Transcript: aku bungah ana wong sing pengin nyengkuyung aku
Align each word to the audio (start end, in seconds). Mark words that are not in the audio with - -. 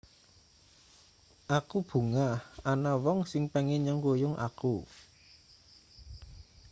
aku 1.57 1.77
bungah 1.89 2.35
ana 2.71 2.91
wong 3.03 3.19
sing 3.31 3.43
pengin 3.53 3.81
nyengkuyung 3.85 4.35
aku 4.47 4.75